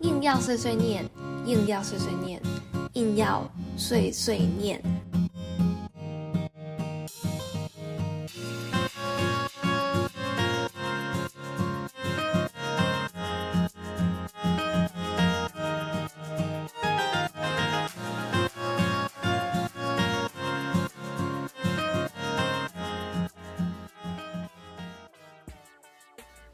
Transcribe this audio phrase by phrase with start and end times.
[0.00, 1.08] 硬要碎碎念，
[1.46, 2.40] 硬要碎碎念，
[2.94, 4.80] 硬要碎碎念。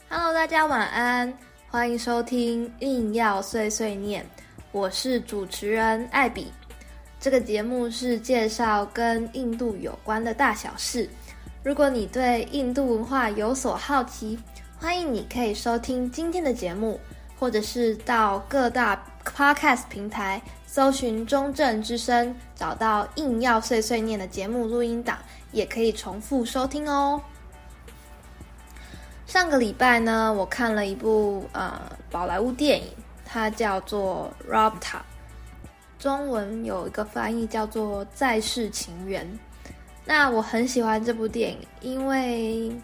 [0.09, 1.33] Hello，大家晚安，
[1.73, 4.25] 欢迎收听《硬要碎碎念》，
[4.73, 6.49] 我是主持人艾比。
[7.21, 11.09] 这个节目是介绍跟印度有关的大小事。
[11.63, 14.37] 如果你对印度文化有所好奇，
[14.81, 16.99] 欢迎你可以收听今天的节目，
[17.39, 25.19] 或者是到各大 Podcast 平台搜寻“中正之声”，找到《硬要碎碎念》的节目录音档，
[25.53, 27.23] 也可以重复收听哦。
[29.31, 31.81] 上个礼拜呢，我看了一部呃
[32.11, 32.89] 宝莱坞电影，
[33.25, 34.73] 它叫做《Robta》，
[36.01, 39.25] 中文有一个翻译叫做《再世情缘》。
[40.05, 42.77] 那我很喜欢这部电影，因为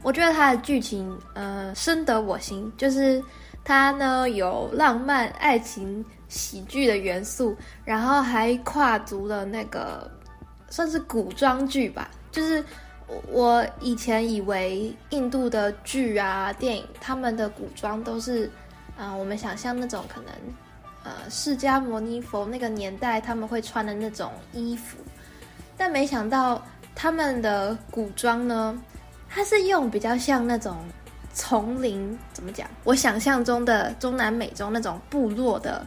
[0.00, 3.20] 我觉得它的剧情呃深得我心，就是
[3.64, 10.08] 它呢有浪漫爱情喜剧的元素，然后还跨足了那个
[10.68, 12.64] 算是古装剧吧，就是。
[13.28, 18.50] 我以前以为印度的剧啊、电影，他们的古装都是，
[18.96, 20.32] 啊、我们想象那种可能，
[21.02, 24.96] 呃，释迦牟尼佛那个年代他们会穿的那种衣服，
[25.76, 28.80] 但没想到他们的古装呢，
[29.28, 30.76] 它是用比较像那种
[31.32, 32.68] 丛林，怎么讲？
[32.84, 35.84] 我想象中的中南美洲那种部落的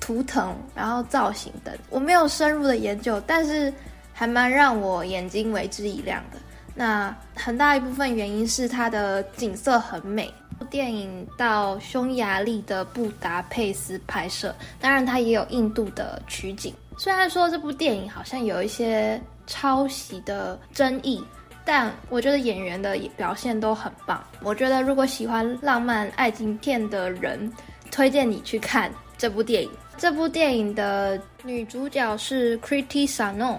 [0.00, 3.72] 图腾，然后造型等，我没有深入的研究，但是
[4.12, 6.38] 还蛮让我眼睛为之一亮的。
[6.74, 10.32] 那很大一部分原因是它的景色很美。
[10.70, 16.72] 电影到匈牙利的布达佩斯拍摄，当然它也有印度的取景。
[16.96, 21.22] 虽然说这部电影好像有一些抄袭的争议，
[21.64, 24.22] 但我觉得演员的表现都很棒。
[24.40, 27.52] 我觉得如果喜欢浪漫爱情片的人，
[27.90, 28.88] 推荐你去看
[29.18, 29.70] 这部电影。
[29.98, 33.58] 这部电影的女主角是 Kriti Sanon。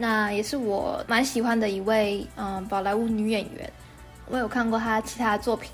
[0.00, 3.70] 那也是我蛮喜欢的一位，嗯，宝莱坞女演员。
[4.30, 5.70] 我有看过她其他的作品。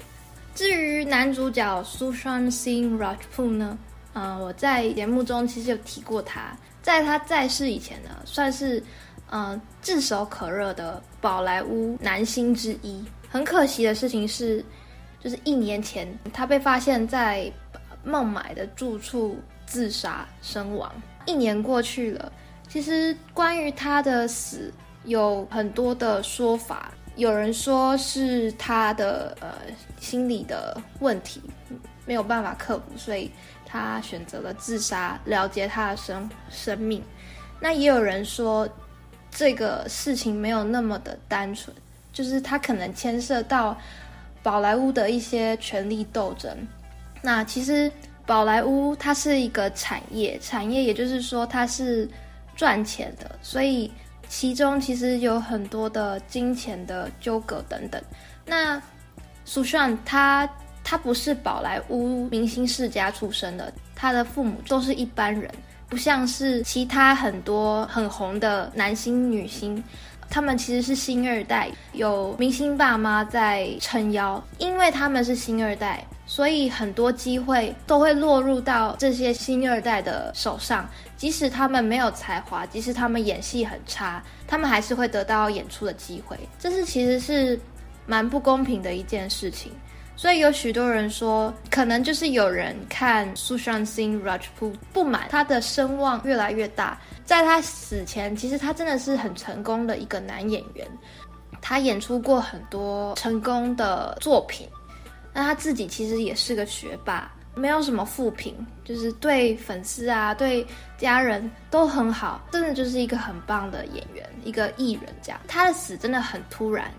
[0.53, 3.79] 至于男主角 Sushant Singh Rajput 呢，
[4.15, 8.83] 嗯，我在节目中其实有提过他，在他在世以前呢，算是
[9.31, 13.05] 嗯炙手可热的宝莱坞男星之一。
[13.31, 14.65] 很可惜的事情是，
[15.23, 17.49] 就是一年前他被发现在
[18.03, 20.91] 孟买的住处自杀身亡。
[21.27, 22.33] 一年过去了。
[22.69, 24.72] 其实关于他的死
[25.04, 29.54] 有很多的说法，有人说是他的呃
[29.99, 31.41] 心理的问题
[32.04, 33.31] 没有办法克服，所以
[33.65, 37.03] 他选择了自杀，了结他的生生命。
[37.60, 38.69] 那也有人说
[39.31, 41.75] 这个事情没有那么的单纯，
[42.12, 43.78] 就是他可能牵涉到
[44.43, 46.54] 宝莱坞的一些权力斗争。
[47.22, 47.91] 那其实
[48.27, 52.06] 宝莱坞它是一个产业，产业也就是说它是。
[52.56, 53.93] 赚钱的，所以
[54.28, 58.03] 其中其实有很多的金钱的纠葛等等。
[58.44, 58.83] 那
[59.44, 60.49] 苏珊他
[60.83, 65.49] 他不是宝莱坞明星世家出身的，他的父母都是一般人，
[65.89, 69.83] 不像是其他很多很红的男星女星，
[70.28, 76.05] 他们其实是星二代，有明星爸妈在撑腰，因为他们是星二代。
[76.27, 86.37] 所以很多机会都会落入到这些星二代的手上，即使他们没有才华，即使他们演戏很差，他们还是会得到演出的机会。
[86.59, 87.59] 这是其实是
[88.07, 89.73] 蛮不公平的一件事情。
[90.17, 100.89] 所以有许多人说，可能就是有人看 Sushansin Rajput 不满他的声望越来越大，在他死前，其实他真的是很成功的一个男演员，
[101.61, 104.67] 他演出过很多成功的作品。
[105.37, 108.57] 那他自己其实也是个学霸，没有什么负评，
[108.87, 110.66] 就是对粉丝啊、对
[110.97, 115.39] 家人都很好，真的就是一个很棒的演员，一个艺人这样。
[115.47, 116.91] 他的死真的很突然。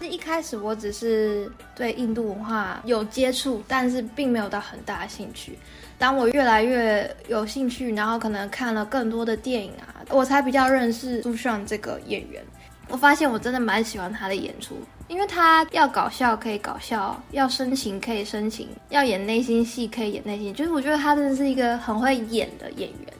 [0.00, 5.56] 一开始我只是对印度文化有接触，但是并没有到很大的兴趣。
[5.98, 12.42] 当我越来越有兴趣，然后可能看了更多的电影啊，我才比较认识苏珊这个演员。
[12.88, 14.76] 我发现我真的蛮喜欢他的演出，
[15.08, 20.52] 因为他要搞笑可以搞笑，要深情可以深情，要演内心戏可以演内心。
[20.54, 23.12] 就是我觉得他真的是一个很会演的演员。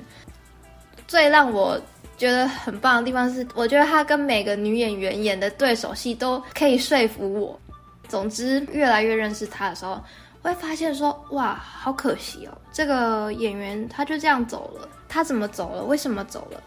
[1.07, 1.81] 最让我
[2.19, 7.59] 觉得很棒的地方是，我觉得他跟每个女演员演的对手戏都可以说服我。
[8.07, 9.99] 总之，越来越认识他的时候，
[10.43, 15.83] 会发现说，哇，好可惜哦，这个演员他就这样走了，他怎么走了？
[15.83, 16.63] 为什么走了？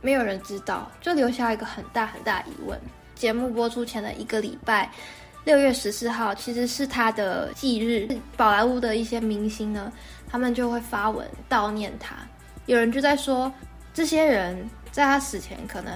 [0.00, 2.80] 没有人知道，就留下一个很大很大疑问。
[3.20, 4.90] 节目播出前的一个礼拜，
[5.44, 9.92] 六月十四号其实是他的忌日，宝莱坞的一些明星呢，
[10.26, 12.16] 他们就会发文悼念他。
[12.64, 13.52] 有人就在说，
[13.92, 15.92] 这些人在他死前可能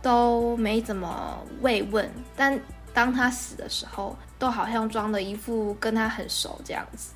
[0.00, 2.56] 都没怎么慰问，但
[2.94, 7.10] 当他死的时候，都好像装的一副跟他很熟这样子。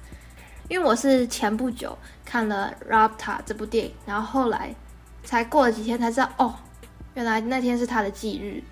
[0.69, 3.17] 因为我是前不久看了《Rabta》
[3.47, 4.75] 这部电影，然后后来。
[5.23, 6.55] 才过了几天才知道哦，
[7.15, 8.63] 原来那天是他的忌日。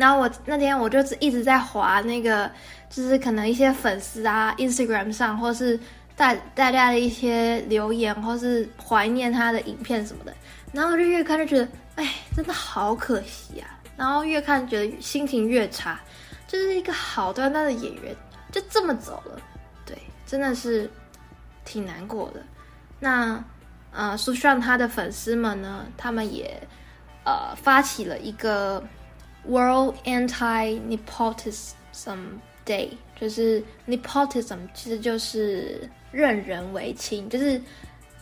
[0.00, 2.50] 然后我那天我就一直在滑那个，
[2.88, 5.78] 就是可能一些粉丝啊，Instagram 上或是
[6.16, 10.34] 大大家的一些留言，或是怀念他的影片什么的。
[10.72, 13.78] 然后我就越看就觉得，哎，真的好可惜啊。
[13.96, 16.00] 然后越看觉得心情越差，
[16.48, 18.16] 就是一个好端端的演员
[18.50, 19.38] 就这么走了，
[19.84, 20.90] 对，真的是
[21.64, 22.42] 挺难过的。
[22.98, 23.44] 那。
[23.92, 26.56] 呃，苏珊他的粉丝们呢，他们也
[27.24, 28.80] 呃发起了一个
[29.46, 32.18] World Anti-Nepotism
[32.66, 32.88] Day，
[33.18, 37.60] 就是 Nepotism 其实就是任人唯亲，就是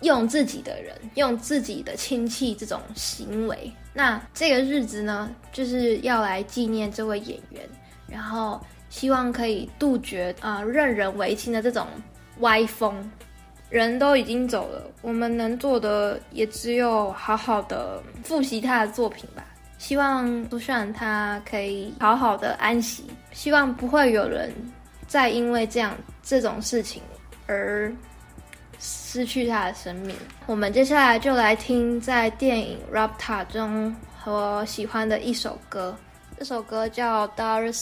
[0.02, 3.70] 用自己的人、用自己的亲戚这种行为。
[3.92, 7.68] 那这个日子呢，就是要来纪念这位演员，
[8.06, 11.86] 然后希望可以杜绝啊、任人唯亲的这种
[12.40, 13.10] 歪风。
[13.70, 19.44] 人都已经走了，我们能做的也只有好好的复习他的作品吧。
[19.78, 24.52] 希望苏珊他可以好好的安息，希望不会有人
[25.06, 27.00] 再因为这样这种事情
[27.46, 27.90] 而
[28.80, 30.14] 失去他的生命。
[30.46, 33.94] 我们接下来就来听在电影《Rapta》中
[34.24, 35.96] 我喜欢的一首歌，
[36.38, 37.72] 这首歌叫《Darsa》，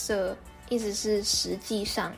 [0.69, 2.13] 意思是实际上。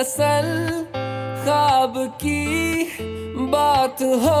[0.00, 0.84] दरअसल
[1.44, 2.84] ख्वाब की
[3.36, 4.36] बात हो।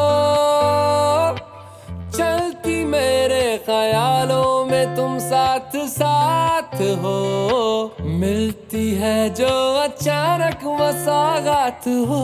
[2.10, 12.22] चलती मेरे ख्यालों में तुम साथ साथ हो। मिलती है जो अचानक मसागत हो।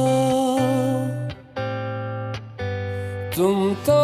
[3.36, 4.00] तुम तो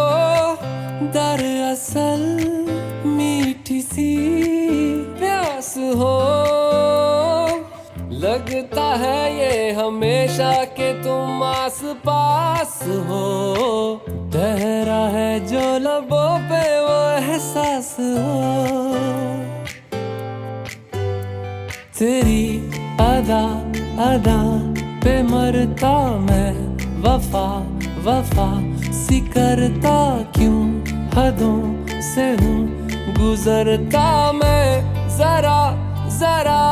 [1.13, 2.23] दरअसल
[3.07, 4.42] मीठी सी
[8.23, 13.25] लगता है ये हमेशा के तुम आस पास हो।
[14.09, 18.43] तहरा है जो लबों पे वो एहसास हो।
[21.99, 22.71] तेरी
[23.01, 23.45] अदा
[24.11, 24.41] अदा
[25.01, 26.53] पे मरता मैं,
[27.03, 27.49] वफा
[28.03, 28.51] वफा।
[28.93, 30.81] सी करता क्यों
[31.15, 32.89] हदों से हूँ?
[33.19, 34.83] गुजरता मैं
[35.19, 35.82] जरा
[36.23, 36.63] जरा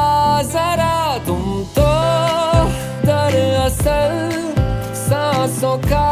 [0.50, 1.43] जरा तुम
[1.76, 1.87] तो
[3.06, 4.12] दरअसल
[4.97, 6.11] सांसों का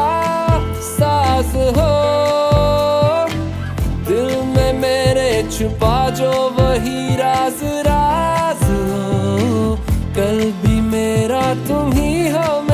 [0.86, 1.92] सास हो।
[4.08, 9.76] दिल में मेरे छुपा जो वही राज राज हो।
[10.18, 12.67] कल भी मेरा तुम ही हम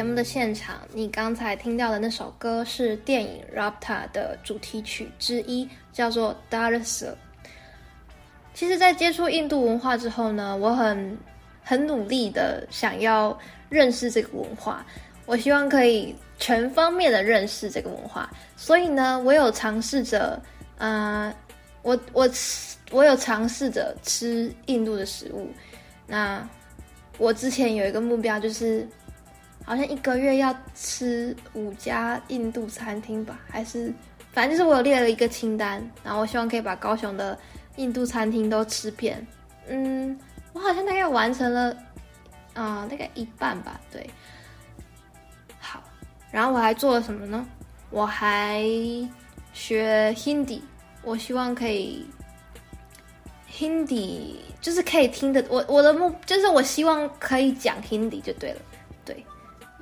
[0.00, 7.08] 节目的现场，你刚才听到的那首歌是电影《Rabta》的主题曲之一，叫做《Darsa》。
[8.54, 11.18] 其实，在接触印度文化之后呢，我很
[11.62, 13.38] 很努力的想要
[13.68, 14.86] 认识这个文化，
[15.26, 18.30] 我希望可以全方面的认识这个文化。
[18.56, 20.42] 所以呢，我有尝试着，
[20.78, 21.34] 嗯、呃，
[21.82, 22.30] 我我，
[22.90, 25.50] 我有尝试着吃印度的食物。
[26.06, 26.48] 那
[27.18, 28.88] 我之前有一个目标，就是
[29.70, 33.94] 好像一个月要吃五家印度餐厅吧，还是
[34.32, 37.38] 反正就是我有列了一个清单，然后我希望可以把高雄的
[37.76, 39.24] 印度餐厅都吃遍。
[39.68, 40.18] 嗯，
[40.54, 41.76] 我好像大概完成了，
[42.54, 43.80] 啊、大概一半吧。
[43.92, 44.10] 对，
[45.60, 45.80] 好，
[46.32, 47.46] 然后我还做了什么呢？
[47.90, 48.64] 我还
[49.52, 50.62] 学 Hindi，
[51.04, 52.04] 我希望可以。
[53.48, 58.60] Hindi 就是可以听的，我我的目就是我希望可以讲 Hindi 就对了，
[59.04, 59.24] 对，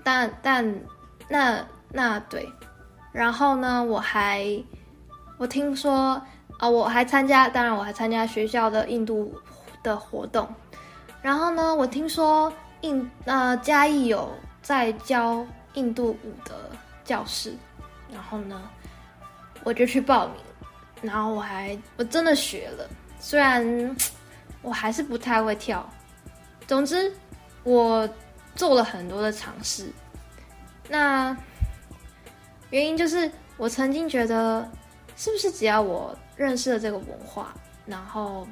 [0.09, 0.81] 但但
[1.29, 1.62] 那
[1.93, 2.50] 那对，
[3.12, 4.43] 然后呢，我还
[5.37, 6.19] 我听说
[6.59, 9.35] 啊、我还参加，当然我还参加学校的印度
[9.83, 10.49] 的活动，
[11.21, 12.50] 然后呢，我听说
[12.81, 16.55] 印呃嘉义有在教印度舞的
[17.05, 17.55] 教室，
[18.11, 18.59] 然后呢，
[19.62, 20.37] 我就去报名，
[21.03, 22.88] 然后我还我真的学了。
[23.21, 23.95] 虽然
[24.62, 25.87] 我还是不太会跳，
[26.67, 27.12] 总之
[27.62, 28.09] 我
[28.59, 29.91] 做了很多的尝试。
[30.88, 31.35] 那
[32.71, 34.69] 原因就是我曾经觉得，
[35.17, 37.55] 是不是只要我认识了这个文化，
[37.87, 38.47] 然后，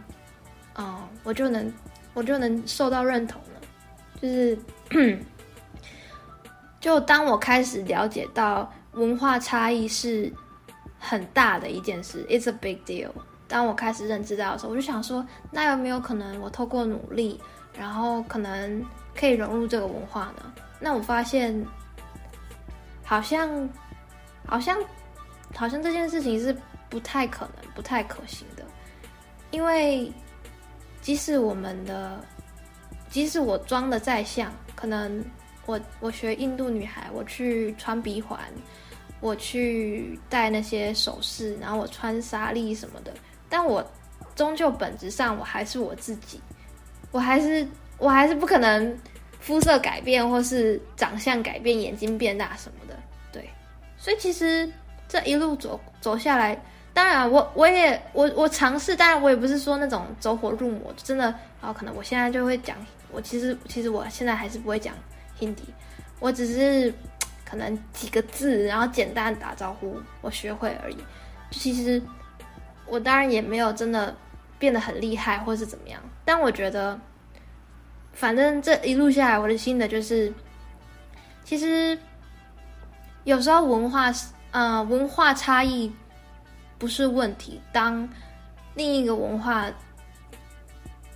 [0.76, 1.72] 嗯，我就能
[2.14, 3.60] 我就能受到认同了？
[4.22, 4.58] 就是，
[6.80, 10.32] 就当我开始了解到文化差异是
[11.00, 13.10] 很大的一件事，It's a big deal。
[13.48, 17.40] 当我开始认知到的时候，我就想说，那有没有可能我透过努力，
[17.78, 18.84] 然后可能
[19.16, 20.52] 可以融入这个文化呢？
[20.78, 21.66] 那我发现，
[23.02, 23.68] 好像，
[24.46, 24.78] 好像，
[25.54, 26.54] 好像这件事情是
[26.88, 28.62] 不太可能、不太可行的，
[29.50, 30.12] 因为
[31.00, 32.23] 即使我们的，
[33.08, 35.25] 即使我装的再像，可能
[35.64, 38.38] 我我学印度女孩，我去穿鼻环，
[39.20, 43.14] 我去戴那些首饰，然后我穿纱丽什么的。
[43.49, 43.85] 但我
[44.35, 46.40] 终究本质上我还是我自己，
[47.12, 47.66] 我还是
[47.98, 48.98] 我还是不可能
[49.40, 52.96] 肤色改变或是长相改变，眼睛变大什么的，
[53.32, 53.48] 对。
[53.96, 54.70] 所以其实
[55.08, 56.60] 这一路走走下来，
[56.92, 61.26] 当然我我也我我尝试，当然我也不是说那种走火入魔，真的
[61.60, 62.76] 啊，可能我现在就会讲，
[63.12, 64.94] 我其实其实我现在还是不会讲
[65.38, 65.64] Hindi，
[66.20, 66.92] 我只是
[67.44, 70.96] 可能几个字，然后简单打招呼，我学会而已，
[71.50, 72.02] 就其实。
[72.88, 74.14] 我当然也没有真的
[74.60, 76.00] 变得很厉害，或是怎么样。
[76.24, 76.96] 但我觉得，
[78.16, 80.32] 反正这一路下来，我的心得就是，
[81.44, 81.96] 其实
[83.25, 84.11] 有时候文化，
[84.52, 85.92] 呃，文化差异
[86.78, 87.61] 不是问题。
[87.73, 88.08] 当
[88.75, 89.66] 另一个文化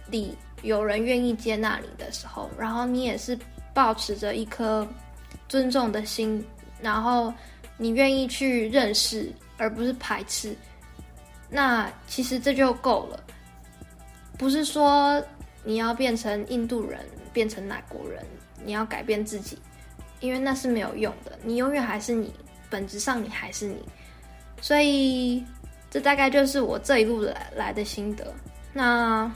[0.09, 3.37] 里有人愿意接纳你的时候，然后你也是
[3.73, 4.87] 保持着一颗
[5.49, 6.47] 尊重的心，
[6.83, 7.33] 然后
[7.79, 10.55] 你愿意去认识，而不是排斥。
[11.49, 13.19] 那其实这就够了，
[14.37, 15.23] 不是说
[15.65, 17.01] 你要变成印度人，
[17.33, 18.25] 变成哪国人，
[18.65, 19.59] 你要改变自己，
[20.21, 21.39] 因为那是没有用的。
[21.43, 22.33] 你永远还是你，
[22.69, 23.83] 本质上你还是你。
[24.61, 25.45] 所以
[25.91, 28.33] 这大概就是我这一路来来的心得。
[28.73, 29.31] 那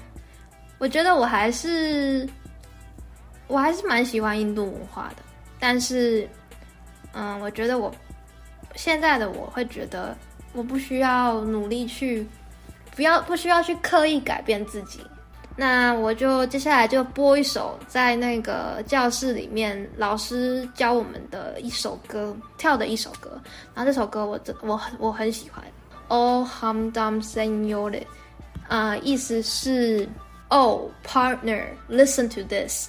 [0.79, 2.29] 我觉得我还是
[3.47, 5.23] 我还是蛮喜欢印度文化的，
[5.59, 6.29] 但是
[7.13, 7.95] 嗯，我觉得我
[8.75, 10.17] 现在的我会觉得。
[10.57, 12.25] 我不需要努力去，
[12.95, 15.01] 不要不需要去刻意改变自己。
[15.57, 23.41] 那我就接下来就播一首在那个教室里面老师教我们的一首歌，跳的一首歌。
[23.75, 25.63] 然后这首歌我真我很我很喜欢。
[26.09, 28.03] Oh Hamdam Senor，
[28.69, 30.09] 啊，意思是
[30.49, 32.89] Oh partner，listen to this。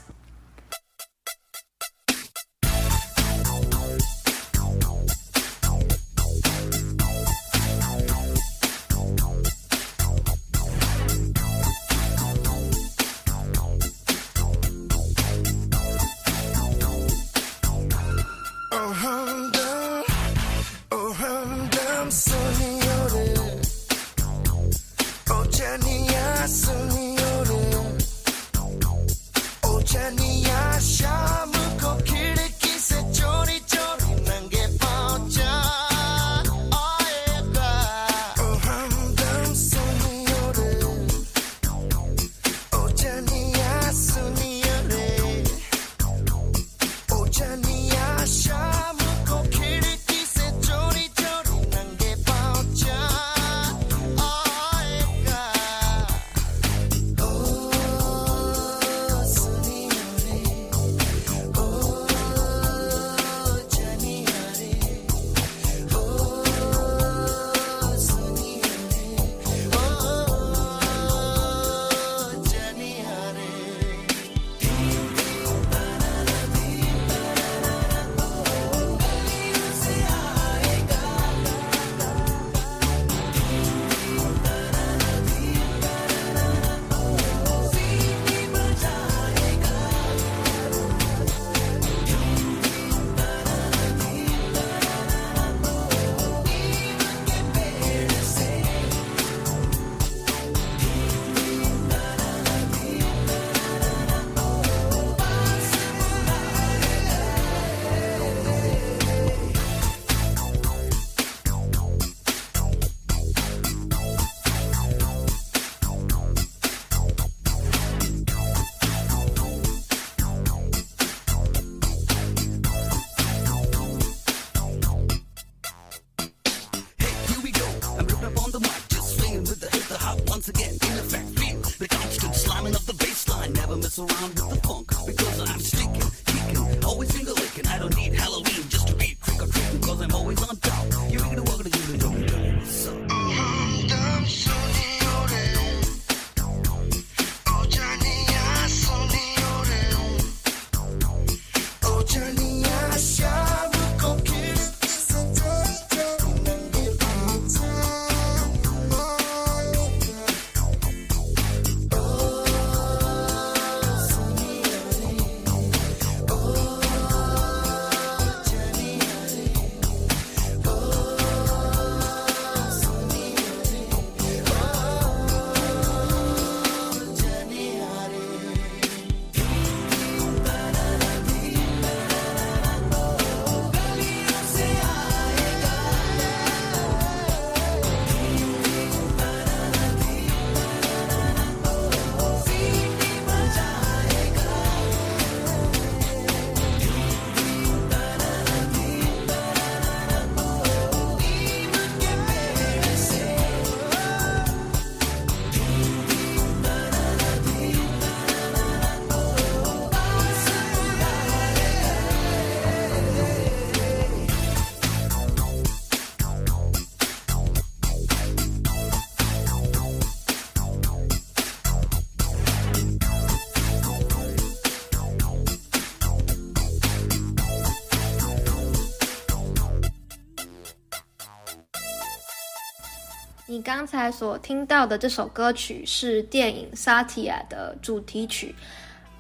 [233.56, 238.54] 你刚才所听到的这首歌曲是电影《Satya》的主题曲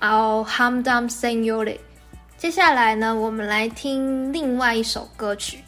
[0.06, 1.64] 《Our Hamdam Senhore》。
[2.38, 5.60] 接下来呢，我们来听另外一首歌曲。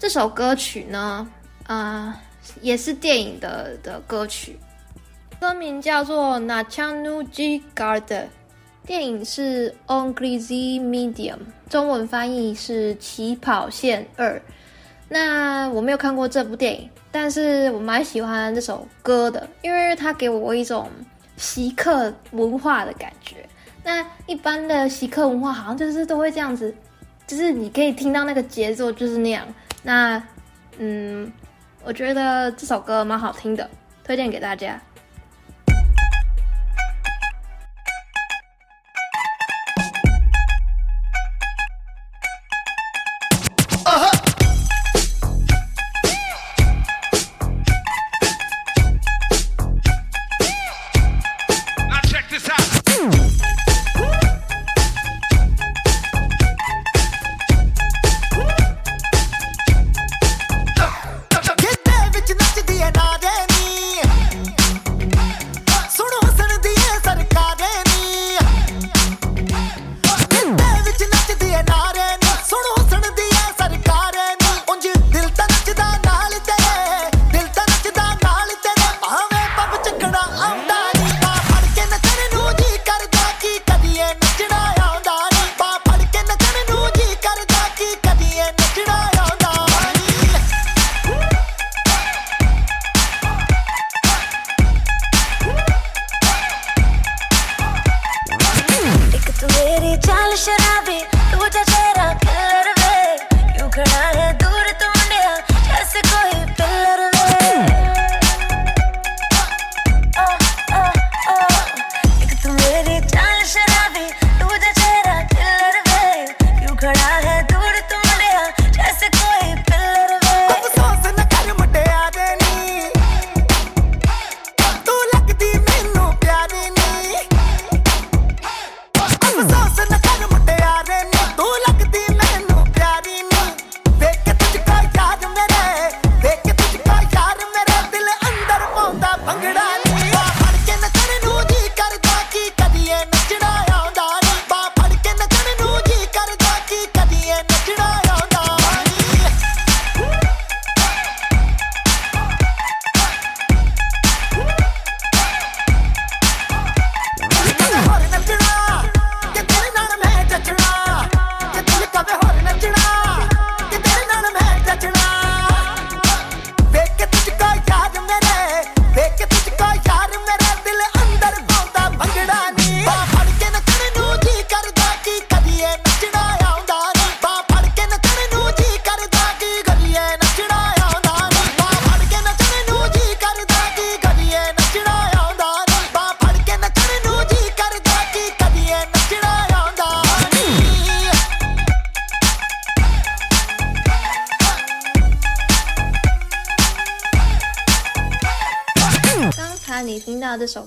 [0.00, 1.28] 这首歌曲呢，
[1.68, 2.20] 啊、呃，
[2.60, 4.58] 也是电影的的歌曲，
[5.38, 8.00] 歌名叫做《n a c h a n u j i Garden》。
[8.84, 9.72] 电影是
[10.12, 11.36] 《Angrizi Medium》，
[11.70, 14.34] 中文翻译是《起跑线二》。
[15.08, 16.90] 那我没有看过这部电影。
[17.10, 20.90] 但是我蛮喜欢这首歌的，因为它给我一种
[21.36, 23.36] 习克文化的感觉。
[23.82, 26.74] 那一般的习克文化好像就是都会这样子，
[27.26, 29.46] 就是你可以听到那个节奏就是那样。
[29.82, 30.22] 那
[30.78, 31.32] 嗯，
[31.84, 33.68] 我觉得这首歌蛮好听的，
[34.04, 34.80] 推荐给大家。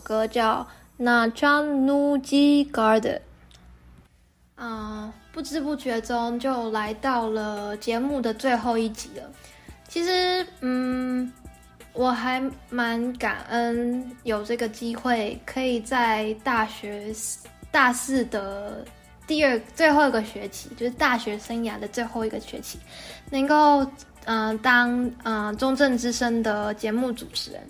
[0.03, 0.67] 歌叫
[1.03, 3.19] 《Najnuji Garden》。
[4.55, 9.23] 啊，不知不觉中就来到了节目的最后一集了。
[9.87, 11.31] 其实，嗯，
[11.93, 17.11] 我还蛮感恩有这个机会，可以在大学
[17.71, 18.85] 大四的
[19.25, 22.77] 第二最后一个学期，就是大学生涯的最后一个学期，
[23.31, 23.85] 能够
[24.25, 27.61] 嗯、当嗯、中正之声的节目主持人。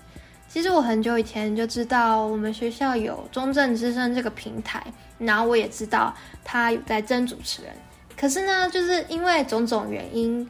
[0.51, 4.83] 其实我很久以前就知道我们学校有中正之声这个平台，
[5.17, 7.71] 然后我也知道他有在征主持人。
[8.19, 10.45] 可是呢，就是因为种种原因，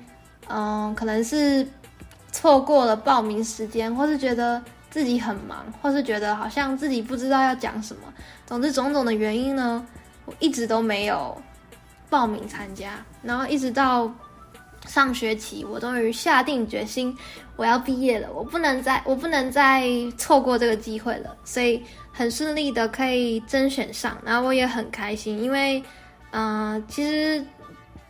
[0.50, 1.66] 嗯，可能是
[2.32, 4.60] 错过了报名时间，或是觉得
[4.90, 8.02] 自己很忙，或是觉得好像自己不知道要讲什么。
[8.48, 9.86] 总之，种种的原因呢，
[10.26, 11.40] 我一直都没有
[12.10, 12.94] 报名参加。
[13.22, 14.12] 然后一直到
[14.88, 17.16] 上学期，我终于下定决心。
[17.58, 25.84] 我要毕业了，我不能再，我不能再错过这个机会了，所以很顺利的可以甄选上，然后我也很开心，因为，
[26.32, 27.44] 嗯、其实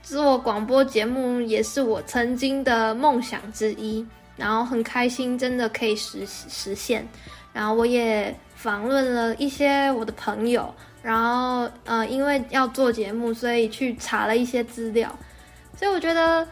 [0.02, 4.06] 做广播节目也是我曾经的梦想之一，
[4.38, 7.06] 然后很开心，真的可以实实现，
[7.52, 15.14] 然后我也访问了一些我的朋友，然后，呃，因为要做节目，所以去查了一些资料，
[15.76, 16.48] 所以我觉得。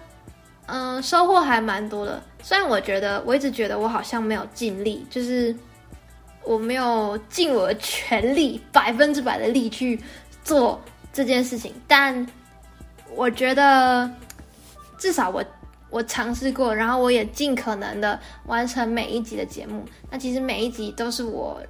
[0.72, 2.22] 嗯，收获还蛮多的。
[2.44, 5.56] 虽然我觉得，我一直觉得我好像没有尽力，就是
[6.44, 10.00] 我没有尽我的全力，百分之百的力去
[10.44, 10.80] 做
[11.12, 11.74] 这件事情。
[11.88, 12.26] 但
[13.16, 14.10] 我觉得，
[14.98, 15.44] 至少我
[15.90, 19.84] 我尝试过，然后我也尽可能的完成每一集的节目。
[20.10, 21.62] 那其实每一集都是我，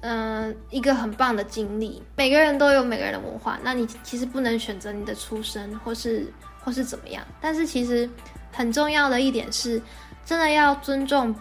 [0.00, 2.02] 嗯，一个很棒的经历。
[2.16, 6.26] 每个人都有每个人的文化，那你其实不能选择你的出身，或是。
[6.64, 7.22] 或是怎么样？
[7.40, 8.08] 但是其实
[8.50, 9.80] 很重要的一点是，
[10.24, 11.34] 真的要尊重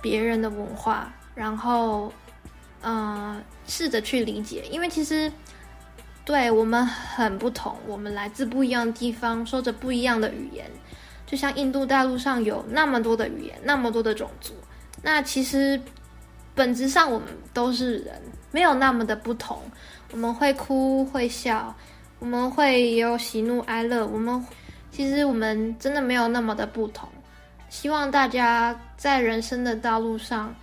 [0.00, 2.10] 别人的文化，然后，
[2.82, 5.30] 嗯，试着去理解，因为其实
[6.24, 10.70] 对我们很不同，我们来自不一样的地方，说着不一样的语言，
[11.26, 14.54] 就像印度大陆上有那么多的语言，那么多的种族，
[15.02, 15.80] 那其实
[16.54, 19.60] 本质上我们都是人，没有那么的不同。
[20.12, 21.74] 我们会哭，会笑。
[22.18, 24.44] 我们会有喜怒哀乐，我们
[24.90, 27.06] 其实我们真的没有那么的不同。
[27.68, 30.54] 希望大家在人生的道路上，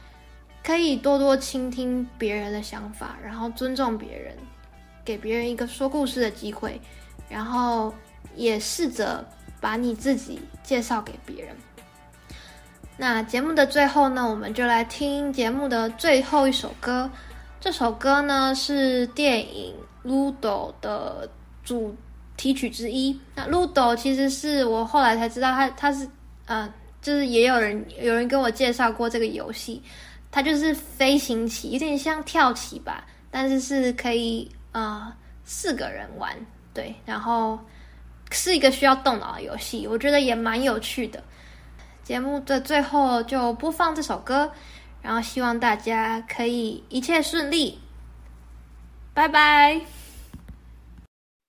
[0.64, 4.36] 可以多多倾听别人的想法，然后尊重别人，
[5.06, 6.82] 给别人一个说故事的机会，
[7.30, 7.94] 然后
[8.36, 9.24] 也试着
[9.62, 11.56] 把你自己介绍给别人。
[12.98, 17.08] 那节目的最后呢，我们就来听节目的最后一首歌。
[17.60, 19.76] 这首歌呢是电影
[20.10, 21.30] 《Ludo》的。
[21.64, 21.96] 主
[22.38, 23.18] 题曲之一。
[23.36, 26.08] 那 Ludo 其实是我后来才知道它，它是
[26.46, 26.72] 呃，
[27.02, 29.82] 就是也有人有人跟我介绍过这个游戏，
[30.32, 36.36] 它就是飞行棋，有点像跳棋吧，但是是可以呃四个人玩，
[36.74, 37.60] 对，然后
[38.32, 41.24] 是一个需要动脑的游戏，我觉得也蛮有趣的。
[42.04, 44.52] 节目的最后就播放这首歌，
[45.02, 47.80] 然后希望大家可以一切顺利，
[49.14, 50.03] 拜拜。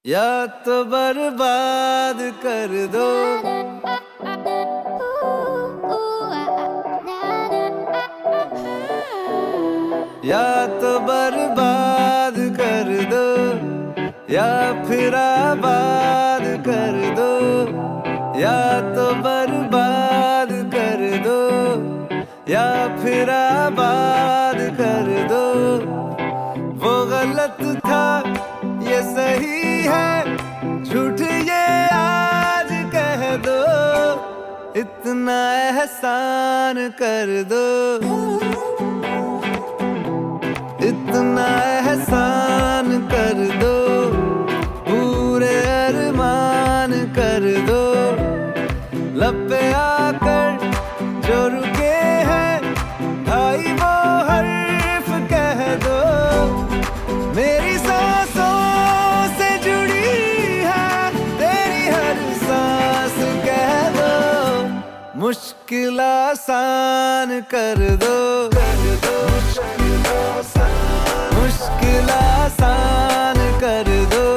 [0.04, 3.04] या तो बर्बाद कर दो।
[10.24, 10.44] या
[10.80, 13.24] तो बर्बाद कर दो,
[14.34, 14.50] या
[14.84, 17.32] फिर आबाद कर दो।
[18.40, 21.40] या तो बर्बाद कर दो,
[22.52, 25.44] या फिर आबाद कर दो।
[26.78, 27.58] वो गलत
[35.84, 37.64] एहसान कर दो।
[40.86, 43.63] इतना एहसान कर दो।
[65.84, 68.14] मुश्किल आसान कर दो।
[68.54, 69.16] कर दो
[71.36, 74.33] मुश्किल आसान कर दो।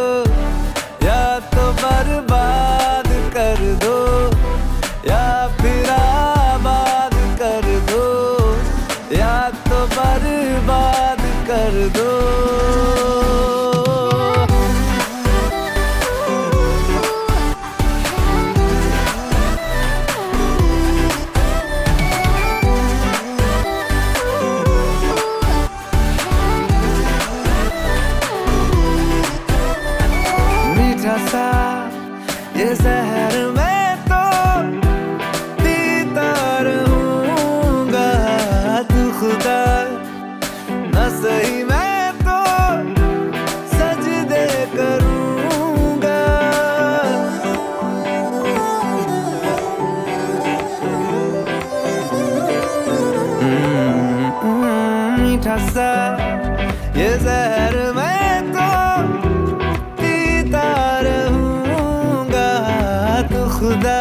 [63.67, 64.01] खुदा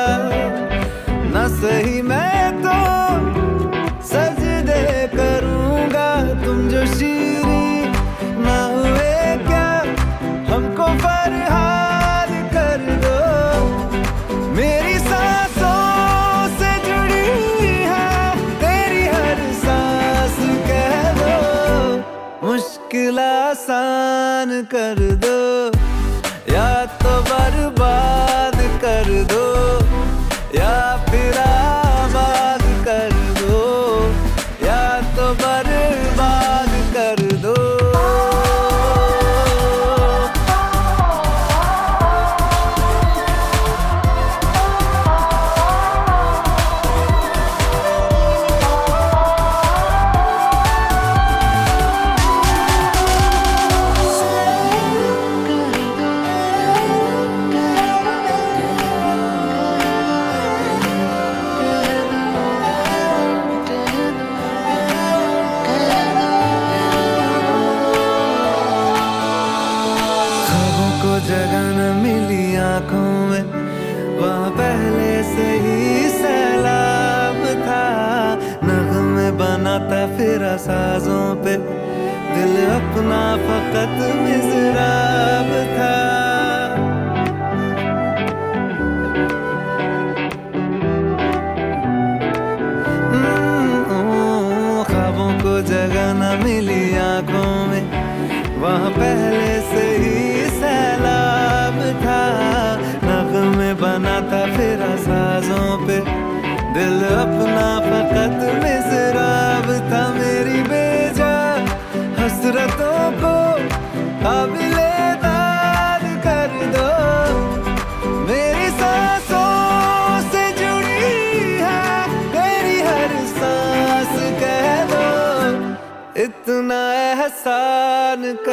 [1.34, 2.25] न सही मैं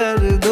[0.04, 0.43] derdim